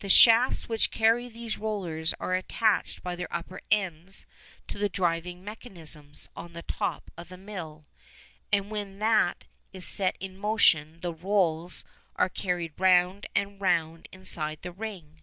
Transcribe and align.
The 0.00 0.08
shafts 0.08 0.68
which 0.68 0.90
carry 0.90 1.28
these 1.28 1.56
rollers 1.56 2.12
are 2.18 2.34
attached 2.34 3.04
by 3.04 3.14
their 3.14 3.32
upper 3.32 3.60
ends 3.70 4.26
to 4.66 4.78
the 4.78 4.88
driving 4.88 5.44
mechanism 5.44 6.12
on 6.34 6.54
the 6.54 6.62
top 6.64 7.08
of 7.16 7.28
the 7.28 7.36
mill, 7.36 7.86
and 8.50 8.68
when 8.68 8.98
that 8.98 9.44
is 9.72 9.86
set 9.86 10.16
in 10.18 10.36
motion 10.36 10.98
the 11.02 11.14
rolls 11.14 11.84
are 12.16 12.28
carried 12.28 12.72
round 12.80 13.28
and 13.36 13.60
round 13.60 14.08
inside 14.10 14.62
the 14.62 14.72
ring. 14.72 15.22